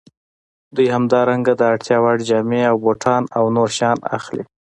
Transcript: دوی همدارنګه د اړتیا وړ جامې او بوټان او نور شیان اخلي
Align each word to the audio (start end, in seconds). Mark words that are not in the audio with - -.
دوی 0.75 0.87
همدارنګه 0.95 1.53
د 1.55 1.61
اړتیا 1.71 1.97
وړ 2.01 2.17
جامې 2.29 2.61
او 2.69 2.75
بوټان 2.83 3.23
او 3.37 3.43
نور 3.55 3.69
شیان 3.77 3.97
اخلي 4.17 4.43